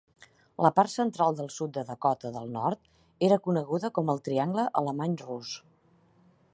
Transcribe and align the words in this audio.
La 0.65 0.69
part 0.77 0.91
central 0.93 1.35
del 1.41 1.51
sud 1.55 1.75
de 1.75 1.83
Dakota 1.89 2.31
del 2.37 2.49
Nord 2.55 2.89
era 3.29 3.39
coneguda 3.49 3.93
com 3.99 4.13
"el 4.15 4.25
triangle 4.31 4.67
alemany-rus". 4.83 5.55